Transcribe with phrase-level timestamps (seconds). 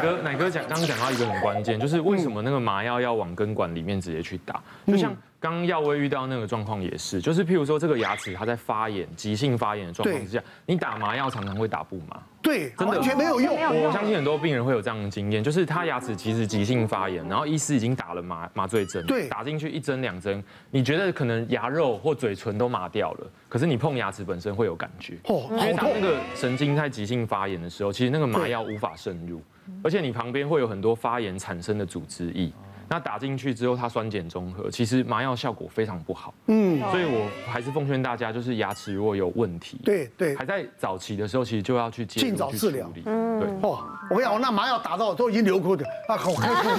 [0.00, 4.62] 哥，奶哥讲刚刚讲到一个很关键，就是为什么那个麻药要往根管里面直接去打？
[4.86, 12.20] 就像刚刚耀威遇到那个状况也是，就是譬如说这个牙齿它在发炎、急性发炎的状况之下，你打麻药常常会打不麻。
[12.42, 13.54] 对，完全没有用。
[13.54, 29.40] 我相信很多病人会有这样的经验，就是他牙齿其实急性发炎，然后医师已经打了麻麻醉针，对，打进去一针两针，你觉得可能牙肉或嘴唇都麻掉了，可是你碰牙齿本身会有感觉，哦，因为当那个神经在急性发炎的时候，其实那个麻药无法渗入，
[29.84, 32.50] 而且你旁边会有很多发炎产生的组织液。
[32.88, 36.32] 那打进去之后，它酸碱中和，其实麻药效果非常不好。
[36.46, 42.90] 嗯，所以我还是奉劝大家，就是牙齿如果有问题，对对，还在早期的时候，其实就要去尽早治疗。
[43.04, 43.48] 嗯，对。
[43.62, 46.70] 哦，我跟你讲，那麻药打到都已经流口水，啊，好开心。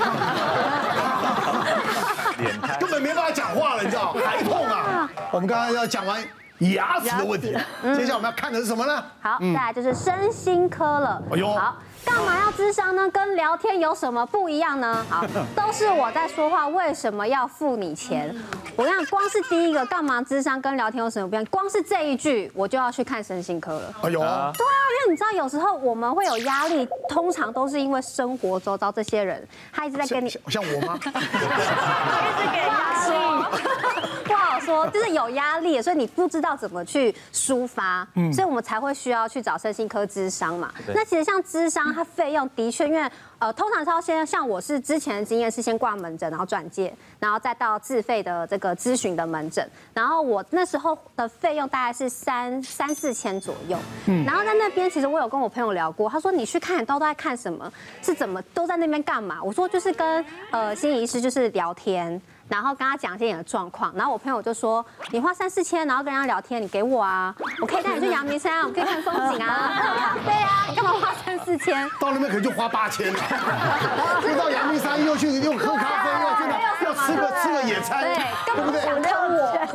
[2.80, 4.14] 根本没办法讲话了，你知道？
[4.14, 5.10] 还痛啊！
[5.32, 6.24] 我们刚刚要讲完
[6.60, 7.54] 牙齿的问题，
[7.96, 9.04] 接下来我们要看的是什么呢？
[9.22, 11.22] 好，再来就是身心科了。
[11.32, 11.76] 哎呦，好。
[12.06, 13.08] 干嘛要智商呢？
[13.10, 15.06] 跟聊天有什么不一样呢？
[15.10, 18.36] 好， 都是我在说话，为什么要付你钱？
[18.76, 21.46] 我跟你讲，光是第一个干嘛智商跟聊天有什么不一样？
[21.46, 23.94] 光是这一句，我就要去看身心科了。
[24.02, 31.00] 哎呦，对啊，因为你知道，有时候我们会有压力，通常都是因为生活周遭这些人，他一直在跟你，像我吗？
[31.04, 34.19] 一直给压力。
[34.60, 40.72] 说，就是有压力，所以你不知道怎么去抒发，嗯，所以我们才会需要去找身心科咨商嘛。
[40.94, 49.66] 那其实像咨商，它费用的确，因为呃，通常是要先像我是之前的经验是先挂门诊，然后转介，然后再到自费的这个咨询的门诊。
[49.94, 53.78] 然后我那时候的费用大概是三三四千左右。
[54.08, 57.72] 嗯，然后在那边，其实我有跟我朋友聊过，他说你去看都都在看什么？
[58.02, 59.42] 是怎么都在那边干嘛？
[59.42, 62.22] 我说就是跟呃心理医师就是聊天。
[62.50, 71.88] 然后跟他讲一些你的状况，然后我朋友就说：“你花三四千，然后跟人家聊天，你给我啊，我可以带你去阳明山，我可以看风景啊， 对啊，干嘛花三四千？
[72.00, 73.20] 到那边可能就花八千了，
[74.28, 78.16] 又到阳明山又去又喝咖啡，又去要吃个吃个野餐，对，
[78.56, 78.80] 对不对？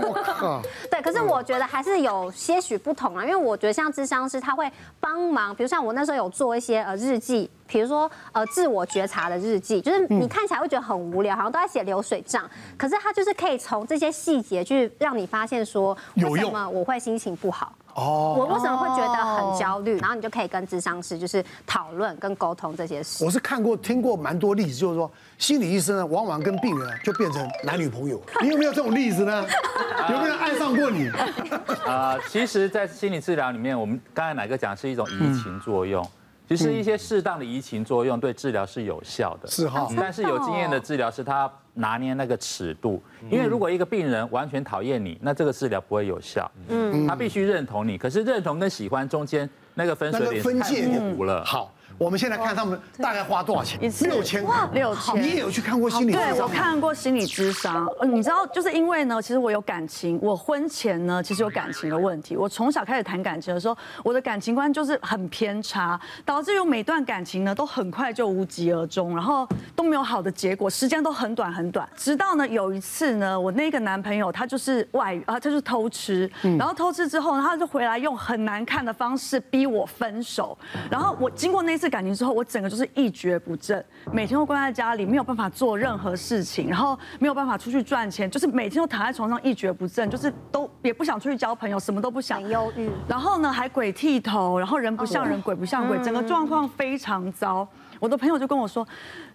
[0.08, 4.70] 我靠， 对，可是我觉得还是有些许不同啊，因为我觉得像智商师他会
[5.00, 17.72] 帮忙，比如像我那时候有做一些呃日记。”比如说，呃，自我觉察的日记，就是你看起来会觉得很无聊，好像都在写流水账，可是他就是可以从这些细节去让你发现说，为什么我会心情不好？
[17.94, 19.98] 哦，我为什么会觉得很焦虑？
[19.98, 23.24] 然后你就可以跟咨商师就是讨论跟沟通这些事。
[23.24, 28.20] 我是看过听过蛮多例子，就是说心理医生呢，往往跟病人就变成男女朋友。
[28.42, 29.46] 你有没有这种例子呢？
[30.10, 31.08] 有没有人爱上过你？
[31.86, 36.04] 啊，其实，在心理治疗里面，我们刚才乃哥讲的是一种移情作用。
[36.48, 39.88] 其实一些适当的移情作用对治疗是有效的，是哈。
[39.96, 46.50] 但是有经验的治疗是他拿捏那个尺度，因为如果一个病人完全讨厌你，那这个治疗不会有效。
[46.68, 51.44] 嗯，他必须认同你，可是认同跟喜欢中间那个分水岭太模糊了。
[51.44, 51.72] 好。
[51.96, 53.78] 我们现在看他们大概花多少钱？
[54.02, 55.22] 六千哇，六千。
[55.22, 56.16] 你也有去看过心理咨？
[56.16, 57.88] 对，我看过心理咨商。
[58.02, 62.36] 你知道，就是因为呢，其实我有感情，我婚前呢其实有感情的问题。
[62.36, 69.46] 我从小开始谈感情的时候，我的感情观就是很偏差，导致于每段感情呢都很快就无疾而终，然后
[69.76, 71.88] 都没有好的结果，时间都很短很短。
[71.96, 76.28] 直到呢有一次呢，我那个男朋友他就是外遇啊，他就是偷吃，
[76.58, 80.58] 然后偷吃之后呢，他就回来用很难看的方式逼我分手。
[80.90, 81.83] 然后我经过那次。
[81.88, 92.90] 感情之后，我整个就是一蹶不振，每天都关在家里，没有办法做任何事情，然后没有办法出去赚钱，就是每天都躺在床上一蹶不振，就是都也不想出去交朋友，什么都不想，很忧郁。
[93.08, 97.66] 然后呢，还鬼剃头，然后人不像人，鬼不像鬼，整个状况非常糟。
[98.00, 98.86] 我的朋友就跟我说：“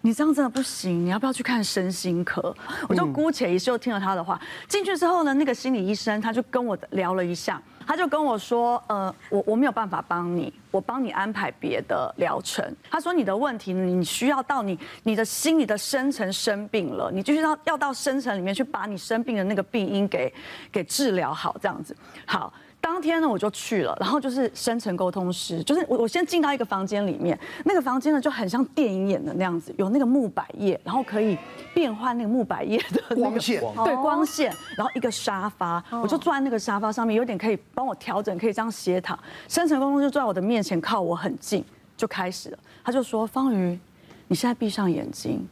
[0.01, 2.55] 你这样真的不行，你要不要去看身心科？”
[2.87, 4.39] 我就姑且一试，就听了他的话。
[4.67, 7.59] 进去之后呢，那个心理医生他就跟我聊了一下。
[7.89, 12.63] 他就跟我说，呃，我我没有办法帮你，我帮你安排别的疗程。
[12.87, 20.31] 他说你的问题，你需要到你你的心里的深层生病了，你就是要要到深层里面去把你生病的那个病因给
[20.71, 21.97] 给治疗好，这样子。
[22.27, 22.53] 好。
[22.89, 31.37] 当天呢，我就去了，然后就是深层沟通师，就是我我先进到一个房间里面，那个房间呢就很像电影演的那样子，有那个木百叶，然后可以
[31.71, 39.17] 变换那个木百叶的、那个、光线，对光线，然后一个沙发，我就坐在那个沙发上面，有点可以帮我调整，可以这样斜躺。
[39.47, 41.63] 深层沟通就坐在我的面前，靠我很近，
[41.95, 42.57] 就开始了。
[42.83, 43.79] 他就说：“方瑜，
[44.27, 45.47] 你现在闭上眼睛，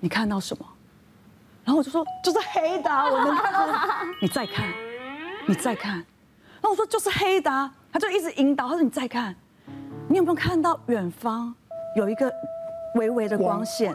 [0.00, 0.66] 你看到什么？”
[1.64, 3.64] 然后我就说：“就是黑的，我能看到。”
[4.20, 4.66] 你再看，
[5.46, 6.04] 你再看。
[6.60, 8.68] 然后我说就是黑的，他就一直引导。
[8.68, 9.34] 他说你再看，
[10.08, 11.54] 你有没有看到远方
[11.96, 12.32] 有一个
[12.94, 13.94] 微微的光线，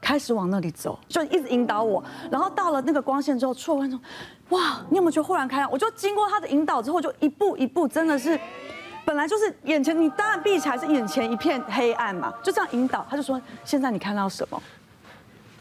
[0.00, 2.02] 开始往那里走，就一直引导我。
[2.30, 4.00] 然后到了那个光线之后，错问说，
[4.50, 5.70] 哇，你有没有觉得忽然开朗？
[5.70, 8.38] 我就经过他的引导之后，就一步一步，真的是。
[9.02, 13.04] 本来就是眼前，你当然闭起来是眼前一片黑暗嘛，就这样引导。
[13.10, 14.62] 他就说：“现在你看到什么？”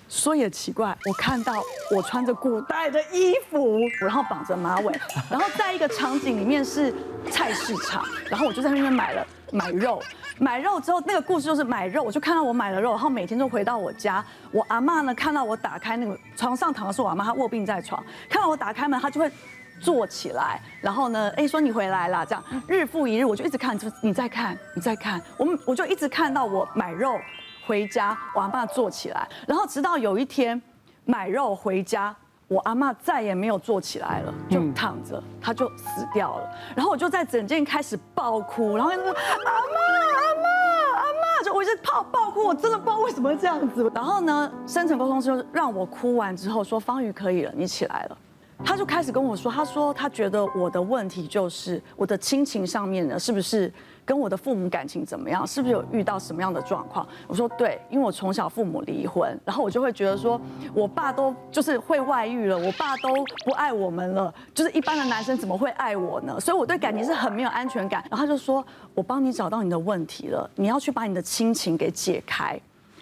[0.10, 1.64] 说也奇怪，我看到
[1.96, 4.92] 我穿着古代的衣服，然后绑着马尾，
[5.30, 6.92] 然后在一个场景里面是
[7.32, 10.02] 菜市场，然后我就在那边买了买肉，
[10.40, 19.32] 买肉之后那个故事就是买肉，我就看到我买了肉，然后每天都回到我家，我阿嬷呢看到我打开那个床上躺的是我阿嬷，她卧病在床，看到我打开门，她就会
[19.80, 27.20] 坐起来，然后呢，哎说你回来了，这样日复一日，我就一直看，就你在看，你在看，我们我就一直看到我买肉。
[27.70, 30.60] 回家，我阿妈坐起来，然后直到有一天
[31.06, 32.16] 买肉回家，
[32.48, 36.50] 我阿妈再也没有坐起来了，就躺着，她就死掉了。
[36.76, 40.48] 然后我就在整间开始爆哭，然后说阿嬷阿嬷
[40.96, 43.92] 阿嬷，就我一直爆爆哭，我真的不知道为什么这样子。
[43.94, 48.18] 然后呢，深层沟通师让我哭完之后说方瑜可以了，你起来了。
[48.66, 53.72] 他就开始跟我说，他说他觉得我的问题就是我的亲情上面呢，是不是？
[54.10, 55.46] 跟我的父母感情怎么样？
[55.46, 57.08] 是不是有遇到什么样的状况？
[57.28, 60.42] 我说对，因为我从小父母离婚，然后我就会觉得说，
[60.74, 63.14] 我爸都就是会外遇了，我爸都
[63.46, 66.40] 不爱我们了，就是一般的男生怎么会爱我呢？
[66.40, 68.04] 所以我对感情是很没有安全感。
[68.10, 68.66] 然后他就说，
[68.96, 72.60] 我帮你找到你的问题了，你要去把你的亲情给解开。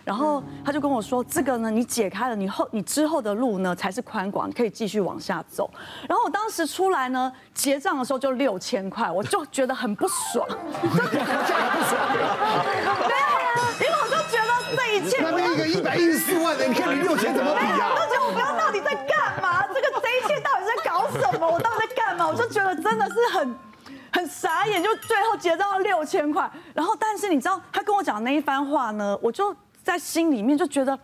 [0.08, 5.70] 然后他就跟我说：“这个呢，你解开了，你后你之后的路呢才是宽广，可以继续往下走。”
[6.08, 11.36] 然后我当时出来呢，结账的时候就六千块，我就觉得很不爽，就觉得很
[11.76, 12.00] 不爽。
[12.16, 17.92] 没有啊，因为我就觉得这一切，那那个一百一十四万的，你看你六千怎么比啊？
[17.92, 21.46] 我就觉得我不知道到底在干嘛，这个这一切到底在搞什么？
[21.52, 22.26] 我到底在干嘛？
[22.26, 23.56] 我就觉得真的是很
[24.14, 26.50] 很傻眼，就最后结账了六千块。
[26.74, 29.54] 然后，但是你知道他跟我讲那一番话呢，我就。
[29.88, 31.00] 在心里面就觉得，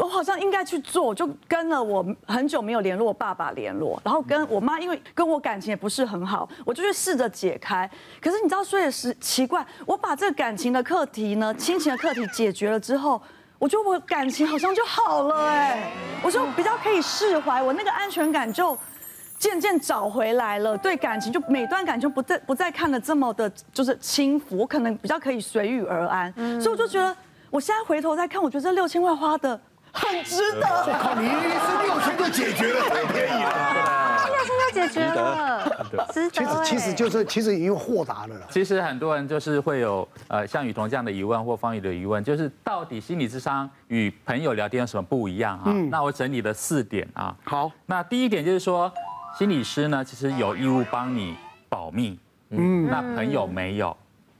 [0.00, 7.88] 我好像应该去做，就跟了我很久没有联络爸爸联络，然后跟我妈，因为跟我感情也不是很好，我就去试着解开。
[8.20, 13.22] 可是你知道，说也是奇怪，我把这个感情的课题呢，亲情的课题解决了之后，
[13.56, 15.92] 我觉得我感情好像就好了哎，
[16.24, 18.76] 我就比较可以释怀，我那个安全感就
[19.38, 27.16] 渐渐找回来了，对感情就每段感情不再不再看得这么的，就是轻浮，我可能比较可以随遇而安，所以我就觉得。
[27.50, 29.58] 我现在回头再看，我觉得这六千块花的
[29.92, 30.60] 很值得。
[30.60, 34.26] 我靠，你一次六千就解决了，太便宜了。
[34.26, 36.30] 六千就解决了，值得。
[36.30, 38.46] 其实其实就是其实已经豁达了啦。
[38.50, 45.64] 其实很多人就是会有呃像雨桐这样的疑问或方宇的疑问，就是到底心理智商与朋友聊天有什么不一样啊？
[45.66, 45.88] 嗯。
[45.88, 47.34] 那我整理了四点啊。
[47.44, 47.70] 好。
[47.86, 48.92] 那第一点就是说，
[49.38, 51.36] 心理师呢其实有义务帮你
[51.68, 52.18] 保密，
[52.50, 53.96] 嗯，那朋友没有。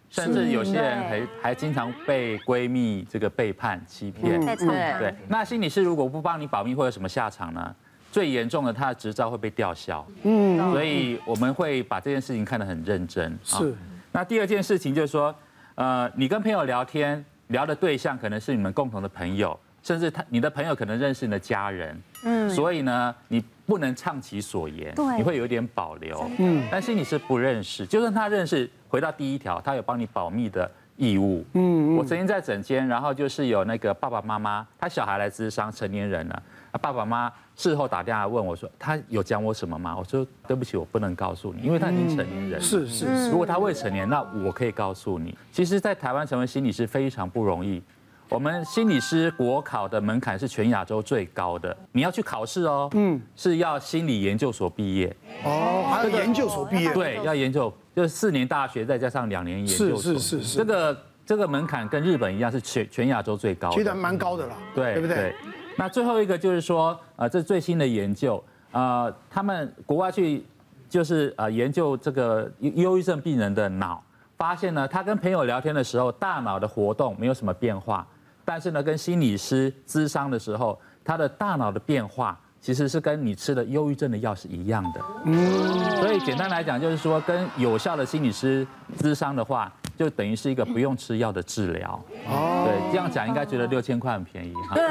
[0.09, 4.41] 甚至有些人还还经常被闺蜜这个背叛、欺骗。
[4.41, 4.57] 对
[4.99, 5.15] 对。
[5.29, 7.75] 那心理师如果不帮你保密，会有什么下场呢？
[8.11, 10.07] 最严重的，他的执照会被吊销。
[10.23, 10.59] 嗯。
[10.73, 13.39] 所以我们会把这件事情看得很认真。
[13.43, 13.75] 是。
[14.13, 15.35] 那第二件事情就是说，
[15.75, 22.03] 呃，你跟朋友聊天，聊的对象可能是你们共同的朋友，甚至他你的朋友可能认识你的家人。
[22.25, 22.51] 嗯。
[22.51, 24.93] 所以呢，你不能畅其所言。
[24.97, 25.17] 对。
[25.17, 26.29] 你会有点保留。
[26.39, 26.67] 嗯。
[26.71, 28.69] 但心理是不认识，就算他认识。
[28.89, 31.45] 回到第一条，他有帮你保密的义务。
[31.55, 36.43] 嗯，我曾经在诊间，然后就是有那个爸爸妈妈，他小孩来咨商，成年人了。
[36.81, 43.31] 爸爸妈妈事后打电话问我说：“他有讲我什么吗？”我说：“对不起，我不能告诉你，因为他已经成年人。”是是是。
[43.31, 45.37] 如果他未成年，那我可以告诉你。
[45.51, 47.83] 其实，在台湾成为心理师非常不容易。
[48.29, 52.89] 我们心理师国考的门槛是全亚洲最高的，你要去考试哦。
[52.95, 55.15] 嗯，是要心理研究所毕业。
[55.45, 56.93] 哦，还要研究所毕业？
[56.93, 57.73] 对，要研究。
[57.95, 65.17] 就是四年大学再加上两年研究所，是是是是，这个这个门槛跟日本一样，是全全亚洲最高的，其实还蛮高的啦，对对不对？
[65.17, 65.35] 对。
[65.79, 68.43] 那最后一个就是说，呃，这最新的研究，
[68.73, 70.45] 呃，他们国外去
[70.89, 74.03] 就是呃研究这个忧忧郁症病人的脑，
[74.37, 78.07] 发现呢，他跟朋友聊天的时候，大脑的活动没有什么变化，
[78.47, 82.41] 但是呢，跟心理师咨商的时候，他的大脑的变化。
[82.59, 88.67] 其实是跟你吃的忧郁症的药是一样的，嗯，所以简单来讲就是说，跟有效的心理师
[88.99, 92.03] 咨商的话，就等于是一个不用吃药的治疗。
[92.29, 94.75] 哦，对，这样讲应该觉得六千块很便宜哈。
[94.75, 94.85] 对，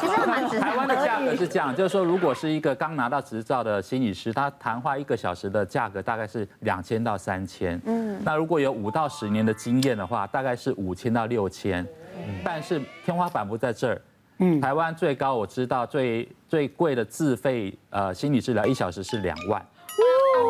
[0.00, 0.58] 其实蛮值。
[0.58, 7.78] 台湾的价格是这样，就是说，如果是一个刚拿到执照的心理师，他谈话一个小时的价格大概是两千到三千。
[7.84, 11.86] 嗯，那如果有五到十年的经验的话，大概是五千到六千。
[12.44, 14.00] 但是天花板不在这儿。
[14.38, 19.64] 嗯，台湾最高我知道最最贵的自费呃心理治疗一小时是两万。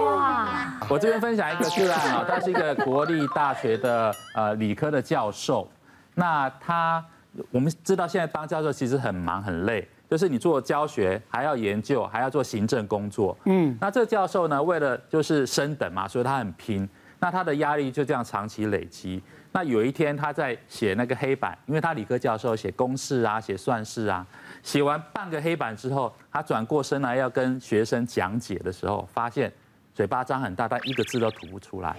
[0.07, 0.81] 哇！
[0.89, 5.69] 我这边分享一个个案啊，他是一个国立大学的呃理科的教授。
[6.15, 7.05] 那他
[7.51, 13.37] 我们知道现在当教授其实很忙很累，就是你做教学还要研究还要做行政工作。
[13.47, 13.77] 嗯。
[13.81, 16.89] 那这个教授呢，为了就是升等嘛，所以他很拼。
[17.23, 19.23] 那他的压力就这样长期累积。
[19.53, 24.27] 那有一天他在写那个黑板，因为他理科教授写公式啊，写算式啊，
[24.61, 29.53] 写完半个黑板之后，他转过身来要跟学生讲解的时候，发现
[29.95, 31.95] 嘴巴张很大，但一个字都吐不出来。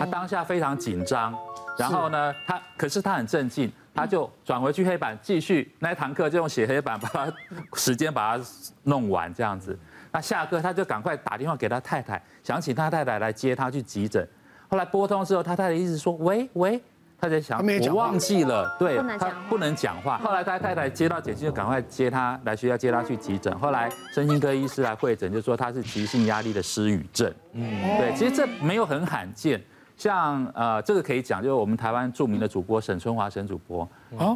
[0.00, 1.32] 他当下非常紧张，
[1.78, 7.32] 然后呢，他可是他很镇静，他就转回去黑板继续那一堂课就用写黑板把他
[7.74, 8.44] 时间把它
[8.84, 9.76] 弄完这样子。
[10.12, 14.26] 那下课他就赶快打电话给他太太，想请他太太来接他去急诊。
[14.68, 16.80] 后来拨通之后，他太太一直说喂喂，
[17.20, 20.16] 他在想我忘记了，对，他不能讲话。
[20.18, 23.58] 后来他太太接到简讯，就赶快接他来学校接他去急诊。
[23.58, 27.34] 后来身心科医师来会诊，就说他是急性压力的失语症。
[27.54, 29.60] 嗯，对，其实这没有很罕见。
[29.98, 33.86] 像呃，这个可以讲，就是我们台湾著名的主播沈春华沈主播，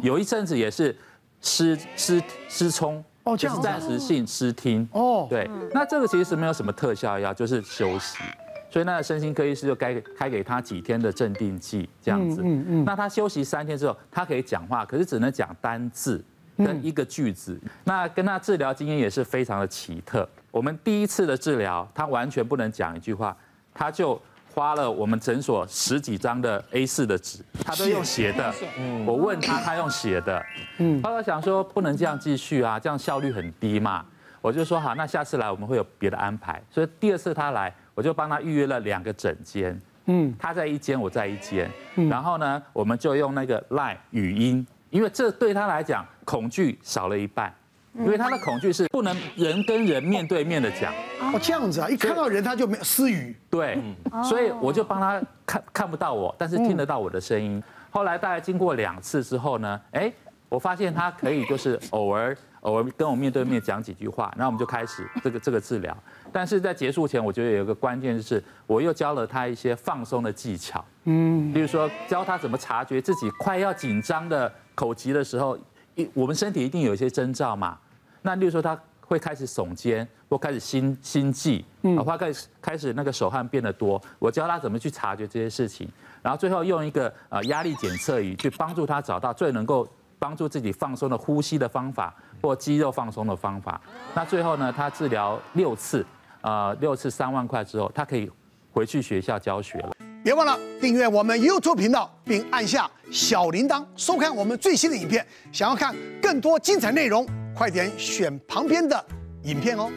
[0.03, 0.95] 有一阵子也是
[1.41, 4.87] 失失失聪，哦，就是暂时性失听。
[4.91, 8.21] 哦，对，那这个其实是没有什么特效药，就是休息。
[8.69, 12.41] 所以那个身心科医师就该开给他几天的镇定剂，这样子。
[12.43, 12.83] 嗯嗯。
[12.83, 16.21] 那他休息三天之后，他可以讲话，可是只能讲单字
[16.57, 17.57] 跟一个句子。
[17.83, 20.27] 那跟他治疗经验也是非常的奇特。
[20.49, 23.37] 我们第一次的治疗，他完全不能讲一句话，
[23.75, 24.19] 他就
[24.53, 28.53] 花了我们诊所十几张的 A4 的纸，他都用写的。
[28.77, 29.05] 嗯。
[29.05, 30.45] 我问他，他用写的。
[30.77, 31.01] 嗯。
[31.01, 34.05] 后来想说不能这样继续啊，这样效率很低嘛。
[34.41, 36.61] 我就说好，那下次来我们会有别的安排。
[36.69, 37.73] 所以第二次他来。
[37.95, 41.69] 我就帮他预约了两个诊间，嗯，他在一间，我在一间，
[42.09, 47.53] 然后呢，我们就用那个 Line 语音，因为这对他来讲恐惧少了一半，
[47.93, 50.91] 因为他的恐惧是不能人跟人面对面的讲，
[51.33, 53.81] 哦，这样子啊，一看到人他就没有私语，对，
[54.23, 57.61] 所以我就帮他看看不到我，但是听得到我的声音。
[57.89, 60.11] 后来大概经过两次之后呢，哎，
[60.49, 65.95] 我发现他可以就是偶尔偶尔跟我面对面讲几句话，然后我们就开始这个这个治疗。
[66.31, 75.57] 但是在结束前，我觉得有一个关键就是，我又教了他一些放松的技巧，嗯，例如说教他怎么察觉自己快要紧张的口急的时候，
[75.95, 77.77] 一我们身体一定有一些征兆嘛。
[78.23, 78.79] 那例如说他
[79.13, 85.87] 会开始耸肩，或开始心心悸，嗯，或开始开始那个手汗变得多，我教他怎么去察觉这些事情，
[86.23, 93.79] 然后最后用一个呃压力检测仪去帮助他找到最能够帮助自己放松的呼吸的方法或肌肉放松的方法。
[94.15, 96.03] 那最后呢，他治疗六次。
[96.41, 98.29] 呃，六次三万块之后，他可以
[98.73, 99.91] 回去学校教学了。
[100.21, 105.25] 别忘了订阅我们 YouTube 频道，并按下小铃铛，收看我们最新的影片。
[105.53, 109.05] 想要看更多精彩内容，快点选旁边的
[109.43, 109.91] 影片哦。